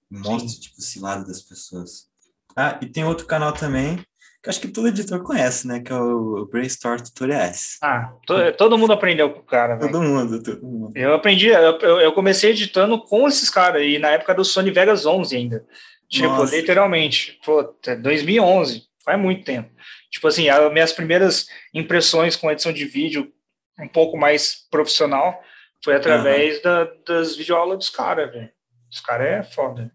[0.09, 0.59] Mostra, Sim.
[0.59, 2.07] tipo, esse lado das pessoas.
[2.55, 3.97] Ah, e tem outro canal também,
[4.41, 5.79] que acho que todo editor conhece, né?
[5.79, 7.77] Que é o Brainstorm Tutoriais.
[7.81, 9.77] Ah, to, todo mundo aprendeu com o cara.
[9.79, 10.91] Todo mundo, todo mundo.
[10.95, 15.05] Eu aprendi, eu, eu comecei editando com esses caras, e na época do Sony Vegas
[15.05, 15.65] 11 ainda.
[16.07, 16.55] Tipo, Nossa.
[16.55, 19.73] literalmente, pô, 2011, faz muito tempo.
[20.11, 23.33] Tipo assim, as minhas primeiras impressões com edição de vídeo
[23.79, 25.41] um pouco mais profissional
[25.81, 26.63] foi através uhum.
[26.63, 28.51] da, das videoaulas dos caras, velho.
[28.91, 29.93] Os caras é foda.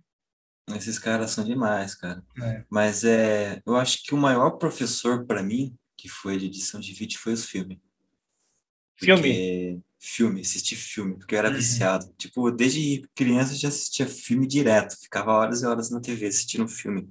[0.75, 2.23] Esses caras são demais, cara.
[2.43, 2.65] É.
[2.71, 6.95] Mas é, eu acho que o maior professor para mim, que foi de edição de
[6.95, 7.79] vídeo, foi os filmes.
[8.97, 9.83] Filme?
[10.05, 11.55] Filme, assistir filme, porque eu era uhum.
[11.55, 12.13] viciado.
[12.19, 16.67] Tipo, desde criança eu já assistia filme direto, ficava horas e horas na TV assistindo
[16.67, 17.03] filme.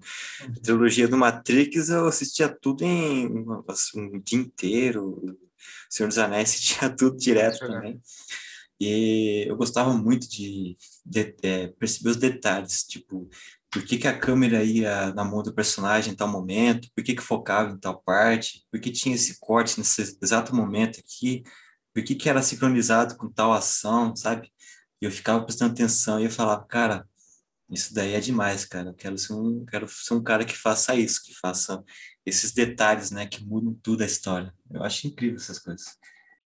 [0.41, 0.53] Uhum.
[0.57, 3.63] A trilogia do Matrix eu assistia tudo em um,
[3.95, 5.37] um dia inteiro.
[5.89, 8.01] Senhor dos Anéis assistia tudo direto também.
[8.77, 10.75] E eu gostava muito de,
[11.05, 13.29] de, de é, perceber os detalhes, tipo,
[13.69, 17.15] por que, que a câmera ia na mão do personagem em tal momento, por que,
[17.15, 21.43] que focava em tal parte, por que tinha esse corte nesse exato momento aqui,
[21.93, 24.51] por que, que era sincronizado com tal ação, sabe?
[25.01, 27.05] E eu ficava prestando atenção e eu falava, cara,
[27.69, 28.89] isso daí é demais, cara.
[28.89, 31.83] Eu quero ser um, quero ser um cara que faça isso, que faça
[32.25, 34.53] esses detalhes, né, que mudam tudo a história.
[34.71, 35.97] Eu acho incrível essas coisas.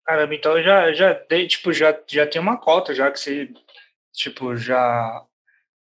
[0.06, 3.50] Caramba, então já, já dei, tipo, já, já tem uma cota, já que você,
[4.12, 5.24] tipo, já,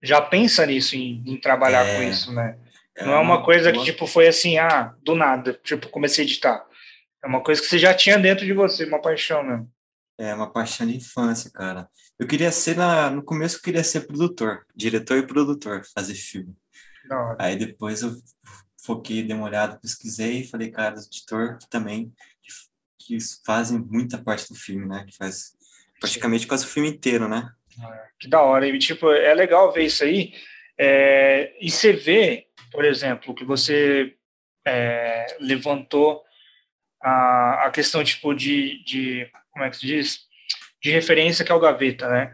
[0.02, 2.58] já pensa nisso, em, em trabalhar é, com isso, né?
[2.96, 6.24] É Não é uma, uma coisa que, tipo, foi assim, ah, do nada, tipo, comecei
[6.24, 6.66] a editar.
[7.24, 9.72] É uma coisa que você já tinha dentro de você, uma paixão mesmo.
[10.20, 11.88] É, uma paixão de infância, cara.
[12.20, 16.54] Eu queria ser, na, no começo eu queria ser produtor, diretor e produtor, fazer filme.
[17.06, 17.36] Não.
[17.40, 18.12] Aí depois eu
[18.86, 22.14] foquei, dei uma olhada, pesquisei e falei, cara, editor também
[23.06, 25.06] que fazem muita parte do filme, né?
[25.08, 25.54] Que faz
[26.00, 27.52] praticamente quase o filme inteiro, né?
[27.82, 28.68] É, que da hora.
[28.68, 30.34] E, tipo, é legal ver isso aí.
[30.78, 34.16] É, e você vê, por exemplo, que você
[34.66, 36.24] é, levantou
[37.04, 40.20] a, a questão, tipo, de, de, como é que se diz?
[40.82, 42.34] De referência que é o Gaveta, né?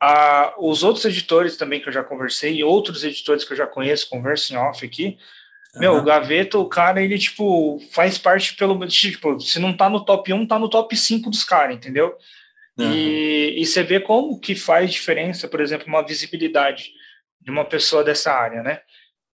[0.00, 4.08] A, os outros editores também que eu já conversei, outros editores que eu já conheço,
[4.08, 5.18] converso em off aqui,
[5.76, 8.84] meu, o Gaveta, o cara, ele, tipo, faz parte pelo.
[8.88, 12.16] Tipo, se não tá no top 1, tá no top 5 dos caras, entendeu?
[12.76, 12.92] Uhum.
[12.92, 16.90] E, e você vê como que faz diferença, por exemplo, uma visibilidade
[17.40, 18.80] de uma pessoa dessa área, né?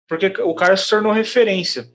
[0.08, 1.86] Porque o cara se tornou referência.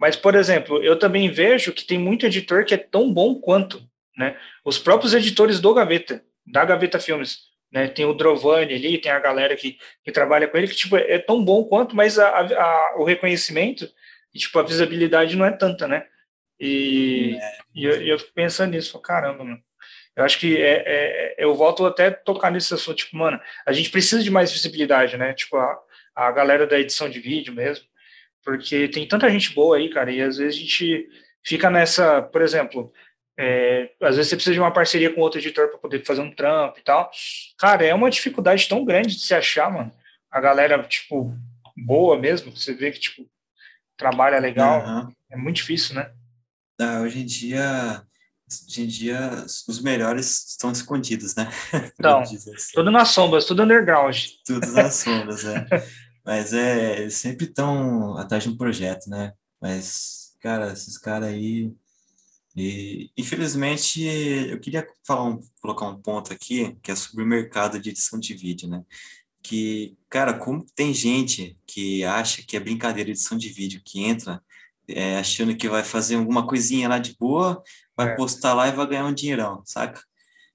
[0.00, 3.86] Mas, por exemplo, eu também vejo que tem muito editor que é tão bom quanto,
[4.16, 4.36] né?
[4.64, 7.86] Os próprios editores do Gaveta, da Gaveta Filmes né?
[7.86, 11.18] Tem o Drovani ali, tem a galera que, que trabalha com ele, que tipo, é
[11.18, 13.88] tão bom quanto, mas a, a, o reconhecimento
[14.34, 16.06] tipo, a visibilidade não é tanta, né?
[16.58, 17.58] E, é.
[17.74, 19.60] e eu, fico pensando nisso, caramba, mano.
[20.14, 23.72] Eu acho que é, é, eu volto até a tocar nesse assunto, tipo, mano, a
[23.72, 25.32] gente precisa de mais visibilidade, né?
[25.32, 25.78] Tipo, a,
[26.14, 27.84] a galera da edição de vídeo mesmo,
[28.44, 31.08] porque tem tanta gente boa aí, cara, e às vezes a gente
[31.44, 32.92] fica nessa, por exemplo,
[33.38, 36.34] é, às vezes você precisa de uma parceria com outro editor para poder fazer um
[36.34, 37.10] trampo e tal.
[37.58, 39.90] Cara, é uma dificuldade tão grande de se achar, mano.
[40.30, 41.34] A galera, tipo,
[41.76, 43.26] boa mesmo, você vê que, tipo,
[43.96, 44.86] trabalha legal.
[44.86, 45.12] Uhum.
[45.30, 46.10] É muito difícil, né?
[46.78, 48.02] Ah, hoje em dia,
[48.68, 51.48] hoje em dia, os melhores estão escondidos, né?
[51.98, 52.38] Então, assim.
[52.74, 54.16] tudo nas sombras, tudo underground.
[54.44, 55.66] Tudo nas sombras, é.
[56.30, 59.32] Mas é, eles sempre estão atrás de um projeto, né?
[59.60, 61.74] Mas, cara, esses caras aí
[62.56, 67.80] e, infelizmente, eu queria falar um, colocar um ponto aqui, que é sobre o mercado
[67.80, 68.84] de edição de vídeo, né?
[69.42, 74.40] Que, cara, como tem gente que acha que é brincadeira edição de vídeo, que entra
[74.86, 77.60] é, achando que vai fazer alguma coisinha lá de boa,
[77.96, 78.14] vai é.
[78.14, 80.00] postar lá e vai ganhar um dinheirão, saca?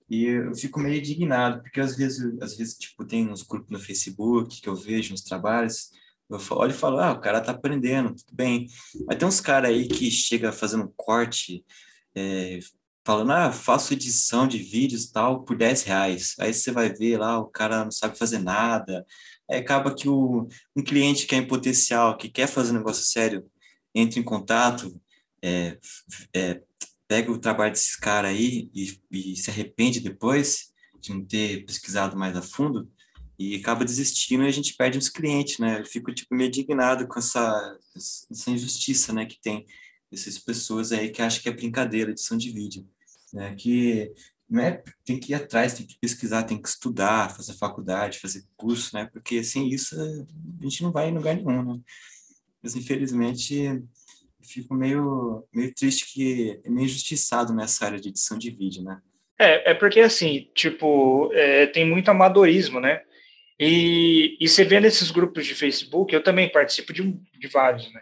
[0.10, 3.80] E eu fico meio indignado, porque às vezes, às vezes tipo, tem uns grupos no
[3.80, 5.90] Facebook que eu vejo nos trabalhos,
[6.30, 8.68] eu olho e falo, ah, o cara tá aprendendo, tudo bem.
[9.08, 11.64] Mas tem uns caras aí que chega fazendo corte,
[12.16, 12.60] é,
[13.06, 16.36] falando, ah, faço edição de vídeos tal por 10 reais.
[16.40, 19.06] Aí você vai ver lá, o cara não sabe fazer nada.
[19.50, 23.06] Aí acaba que o, um cliente que é em potencial, que quer fazer um negócio
[23.06, 23.46] sério,
[23.94, 25.00] entra em contato,
[25.44, 25.78] é,
[26.34, 26.62] é,
[27.08, 32.18] pega o trabalho desses caras aí e, e se arrepende depois de não ter pesquisado
[32.18, 32.90] mais a fundo
[33.38, 35.82] e acaba desistindo e a gente perde os clientes, né?
[35.82, 39.66] Eu fico tipo meio indignado com essa, essa injustiça, né, que tem
[40.12, 42.88] essas pessoas aí que acham que é brincadeira, edição de vídeo,
[43.34, 43.54] né?
[43.56, 44.12] Que
[44.50, 48.46] não é, tem que ir atrás, tem que pesquisar, tem que estudar, fazer faculdade, fazer
[48.56, 49.06] curso, né?
[49.12, 51.82] Porque sem isso a gente não vai em lugar nenhum, né?
[52.64, 53.84] Mas infelizmente
[54.48, 59.00] fico meio meio triste que é meio injustiçado nessa área de edição de vídeo, né?
[59.40, 63.02] É, é porque assim, tipo, é, tem muito amadorismo, né?
[63.60, 67.04] E, e você vê nesses grupos de Facebook, eu também participo de,
[67.40, 68.02] de vários, né?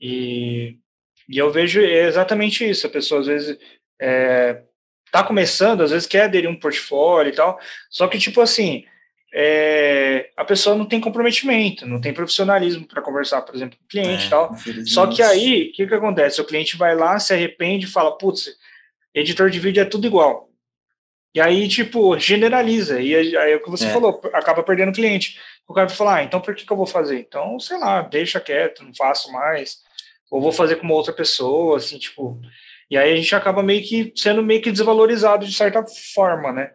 [0.00, 0.78] E,
[1.28, 2.86] e eu vejo exatamente isso.
[2.86, 3.58] A pessoa às vezes
[4.00, 4.62] é,
[5.10, 7.58] tá começando, às vezes quer aderir um portfólio e tal,
[7.90, 8.84] só que, tipo assim,
[9.36, 13.88] é, a pessoa não tem comprometimento, não tem profissionalismo para conversar, por exemplo, com o
[13.88, 14.56] cliente é, e tal.
[14.86, 16.40] Só que aí, o que, que acontece?
[16.40, 18.56] O cliente vai lá, se arrepende e fala, putz,
[19.12, 20.48] editor de vídeo é tudo igual.
[21.34, 23.00] E aí, tipo, generaliza.
[23.00, 23.92] E aí, aí é o que você é.
[23.92, 25.40] falou, acaba perdendo cliente.
[25.66, 27.18] O cara vai falar, ah, então por que, que eu vou fazer?
[27.18, 29.78] Então, sei lá, deixa quieto, não faço mais.
[30.30, 32.40] Ou vou fazer com uma outra pessoa, assim, tipo.
[32.88, 36.72] E aí a gente acaba meio que sendo meio que desvalorizado de certa forma, né?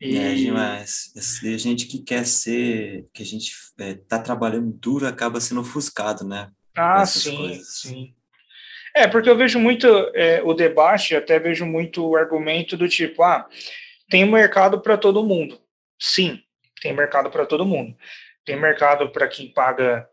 [0.00, 0.16] E...
[0.16, 1.12] É demais.
[1.16, 6.24] A gente que quer ser, que a gente é, tá trabalhando duro, acaba sendo ofuscado,
[6.26, 6.50] né?
[6.76, 7.80] Ah, sim, coisas.
[7.80, 8.14] sim.
[8.94, 13.22] É, porque eu vejo muito é, o debate, até vejo muito o argumento do tipo,
[13.22, 13.46] ah,
[14.08, 15.60] tem mercado para todo mundo.
[15.98, 16.40] Sim,
[16.80, 17.96] tem mercado para todo mundo.
[18.44, 20.08] Tem mercado para quem paga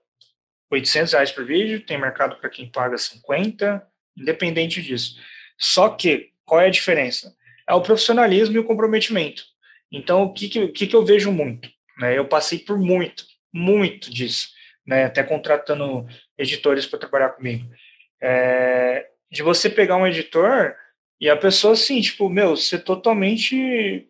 [0.71, 3.85] 800 reais por vídeo, tem mercado para quem paga 50,
[4.17, 5.15] independente disso.
[5.57, 7.35] Só que, qual é a diferença?
[7.67, 9.52] É o profissionalismo e o comprometimento.
[9.93, 11.69] Então, o que, que, que, eu vejo muito?
[11.99, 12.17] Né?
[12.17, 14.49] Eu passei por muito, muito disso,
[14.85, 15.05] né?
[15.05, 17.69] até contratando editores para trabalhar comigo.
[18.19, 20.75] É, de você pegar um editor
[21.21, 24.07] e a pessoa, assim, tipo, meu, você totalmente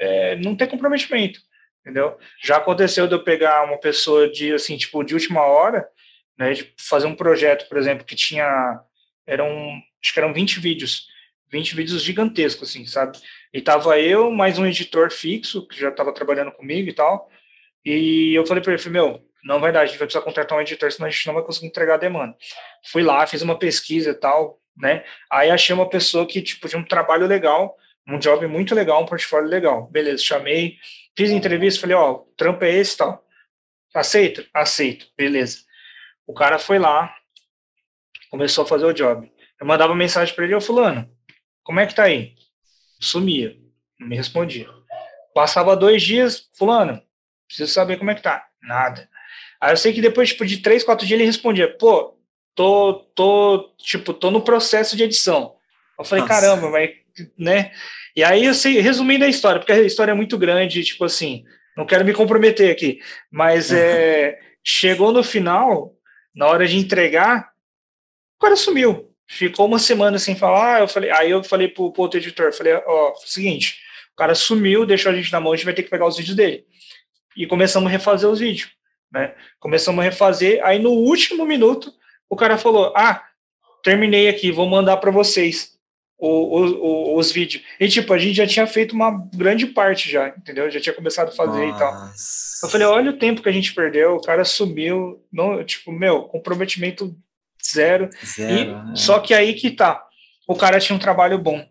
[0.00, 1.40] é, não tem comprometimento,
[1.80, 2.18] entendeu?
[2.42, 5.86] Já aconteceu de eu pegar uma pessoa de, assim, tipo, de última hora,
[6.38, 8.80] né, de fazer um projeto, por exemplo, que tinha,
[9.26, 9.48] eram,
[10.02, 11.06] acho que eram 20 vídeos,
[11.52, 13.18] 20 vídeos gigantescos, assim, sabe?
[13.52, 17.30] E tava eu, mais um editor fixo, que já estava trabalhando comigo e tal,
[17.84, 20.62] e eu falei para ele, meu, não vai dar, a gente vai precisar contratar um
[20.62, 22.34] editor, senão a gente não vai conseguir entregar a demanda.
[22.86, 25.04] Fui lá, fiz uma pesquisa e tal, né?
[25.30, 27.76] Aí achei uma pessoa que, tipo, tinha um trabalho legal,
[28.08, 29.88] um job muito legal, um portfólio legal.
[29.90, 30.78] Beleza, chamei,
[31.14, 33.22] fiz entrevista, falei, ó, o trampo é esse tal.
[33.94, 34.46] Aceito?
[34.54, 35.58] Aceito, beleza.
[36.26, 37.14] O cara foi lá,
[38.30, 39.30] começou a fazer o job.
[39.60, 41.10] Eu mandava mensagem para ele, ô fulano,
[41.62, 42.34] como é que tá aí?
[43.00, 43.56] Sumia,
[43.98, 44.68] não me respondia.
[45.34, 47.02] Passava dois dias, fulano,
[47.46, 48.46] preciso saber como é que tá.
[48.62, 49.08] Nada.
[49.60, 52.18] Aí eu sei que depois, tipo, de três, quatro dias ele respondia, pô,
[52.54, 55.54] tô, tô, tipo, tô no processo de edição.
[55.98, 56.34] Eu falei, Nossa.
[56.34, 56.90] caramba, mas,
[57.38, 57.72] né?
[58.14, 61.44] E aí, eu sei, resumindo a história, porque a história é muito grande, tipo assim,
[61.76, 63.78] não quero me comprometer aqui, mas uhum.
[63.78, 65.94] é, chegou no final,
[66.34, 67.50] na hora de entregar,
[68.36, 69.11] o cara sumiu.
[69.32, 72.74] Ficou uma semana sem falar, eu falei, aí eu falei pro, pro outro editor, falei,
[72.74, 73.78] ó, seguinte,
[74.12, 76.18] o cara sumiu, deixou a gente na mão, a gente vai ter que pegar os
[76.18, 76.66] vídeos dele.
[77.34, 78.70] E começamos a refazer os vídeos,
[79.10, 79.34] né?
[79.58, 81.90] Começamos a refazer, aí no último minuto,
[82.28, 83.24] o cara falou: Ah,
[83.82, 85.78] terminei aqui, vou mandar para vocês
[86.18, 87.64] o, o, os vídeos.
[87.80, 90.70] E, tipo, a gente já tinha feito uma grande parte já, entendeu?
[90.70, 91.74] Já tinha começado a fazer Nossa.
[91.74, 92.10] e tal.
[92.64, 96.24] Eu falei: Olha o tempo que a gente perdeu, o cara sumiu, não, tipo, meu,
[96.24, 97.16] comprometimento
[97.64, 98.08] zero.
[98.24, 98.96] zero e, né?
[98.96, 100.02] Só que aí que tá.
[100.46, 101.66] O cara tinha um trabalho bom.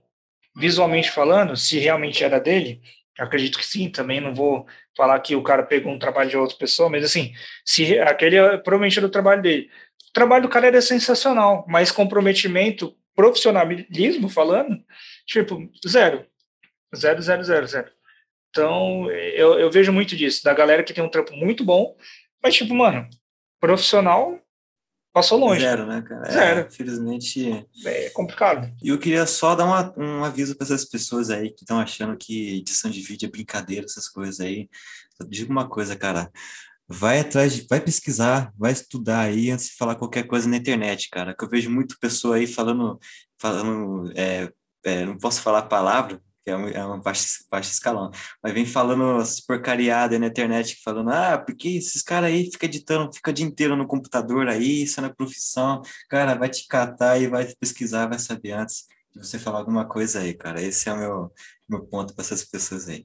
[0.56, 2.82] Visualmente falando, se realmente era dele,
[3.17, 4.65] acredito que sim, também não vou
[4.97, 7.34] falar que o cara pegou um trabalho de outra pessoa, mas assim,
[7.65, 9.69] se aquele provavelmente era o trabalho dele.
[10.10, 14.84] O trabalho do cara era sensacional, mas comprometimento, profissionalismo falando,
[15.25, 16.25] tipo, zero.
[16.93, 17.91] Zero, zero, zero, zero.
[18.49, 21.95] Então, eu, eu vejo muito disso, da galera que tem um trampo muito bom,
[22.43, 23.08] mas, tipo, mano,
[23.62, 24.37] profissional
[25.14, 25.62] passou longe.
[25.62, 26.28] Zero, né, cara?
[26.28, 26.68] É, zero.
[26.68, 27.68] Infelizmente.
[27.86, 28.72] É complicado.
[28.82, 32.18] E eu queria só dar uma, um aviso para essas pessoas aí que estão achando
[32.18, 34.70] que edição de vídeo é brincadeira, essas coisas aí.
[35.20, 36.32] Eu digo uma coisa, cara
[36.92, 41.10] vai atrás, de, vai pesquisar, vai estudar aí antes de falar qualquer coisa na internet,
[41.10, 41.34] cara.
[41.34, 43.00] Que eu vejo muito pessoa aí falando,
[43.40, 44.52] falando, é,
[44.84, 48.12] é, não posso falar a palavra, que é, um, é uma baixo, baixo escalão,
[48.42, 53.13] mas vem falando as porcariadas na internet, falando, ah, porque esses caras aí ficam editando,
[53.13, 57.19] fica o dia inteiro no computador aí, isso é na profissão, cara, vai te catar
[57.19, 58.85] e vai pesquisar, vai saber antes.
[59.15, 60.62] você falar alguma coisa aí, cara.
[60.62, 61.31] Esse é o meu,
[61.69, 63.04] meu ponto para essas pessoas aí.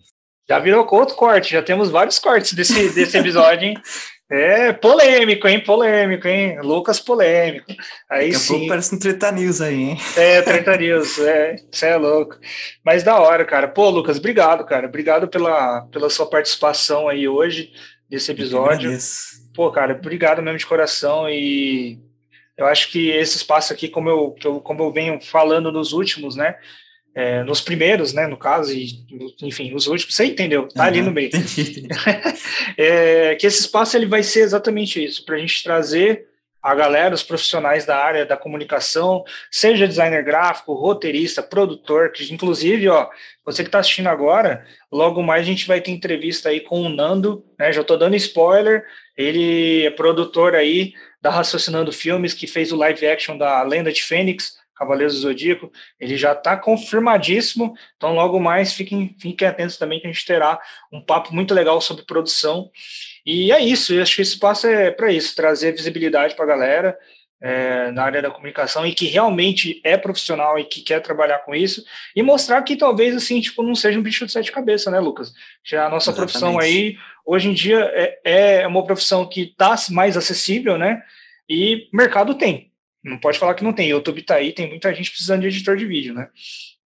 [0.48, 3.74] Já virou outro corte, já temos vários cortes desse, desse episódio, hein?
[4.28, 5.62] É polêmico, hein?
[5.62, 6.60] Polêmico, hein?
[6.60, 7.72] Lucas polêmico.
[8.10, 8.52] Aí Daqui a sim.
[8.54, 9.98] pouco parece um Treta News aí, hein?
[10.16, 12.36] É, Treta News, é, você é louco.
[12.84, 13.68] Mas da hora, cara.
[13.68, 14.88] Pô, Lucas, obrigado, cara.
[14.88, 17.70] Obrigado pela, pela sua participação aí hoje,
[18.10, 18.90] nesse episódio.
[19.54, 21.98] Pô, cara, obrigado mesmo de coração e
[22.56, 26.56] eu acho que esse espaço aqui, como eu, como eu venho falando nos últimos, né?
[27.18, 29.06] É, nos primeiros, né, no caso, e,
[29.40, 31.30] enfim, os últimos, você entendeu, tá uhum, ali no meio.
[32.76, 36.26] é, que esse espaço ele vai ser exatamente isso, para a gente trazer
[36.62, 42.88] a galera, os profissionais da área da comunicação, seja designer gráfico, roteirista, produtor, que inclusive,
[42.88, 43.08] ó,
[43.44, 46.88] você que está assistindo agora, logo mais a gente vai ter entrevista aí com o
[46.88, 47.72] Nando, né?
[47.72, 48.84] Já estou dando spoiler,
[49.16, 50.92] ele é produtor aí
[51.22, 55.72] da Raciocinando Filmes, que fez o live action da Lenda de Fênix, Cavaleiros do Zodíaco,
[55.98, 60.60] ele já está confirmadíssimo, então logo mais fiquem, fiquem atentos também que a gente terá
[60.92, 62.70] um papo muito legal sobre produção.
[63.24, 66.48] E é isso, eu acho que esse espaço é para isso, trazer visibilidade para a
[66.48, 66.98] galera
[67.40, 71.54] é, na área da comunicação e que realmente é profissional e que quer trabalhar com
[71.54, 75.00] isso, e mostrar que talvez assim, tipo, não seja um bicho de sete cabeças, né,
[75.00, 75.32] Lucas?
[75.64, 76.32] Já a nossa Exatamente.
[76.32, 81.02] profissão aí, hoje em dia, é, é uma profissão que está mais acessível, né?
[81.48, 82.72] E mercado tem.
[83.06, 83.88] Não pode falar que não tem.
[83.88, 86.28] YouTube está aí, tem muita gente precisando de editor de vídeo, né?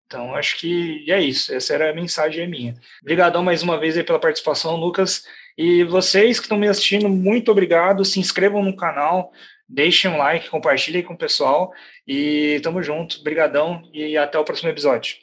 [0.07, 1.55] Então, acho que é isso.
[1.55, 2.75] Essa era a mensagem minha.
[3.01, 5.25] Obrigadão mais uma vez pela participação, Lucas.
[5.57, 8.05] E vocês que estão me assistindo, muito obrigado.
[8.05, 9.33] Se inscrevam no canal,
[9.68, 11.73] deixem um like, compartilhem com o pessoal.
[12.07, 13.21] E tamo junto.
[13.21, 15.16] Obrigadão e até o próximo episódio.